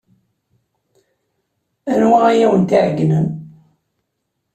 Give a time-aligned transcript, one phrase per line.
[1.93, 3.27] Anwa ay awent-iɛeyynen?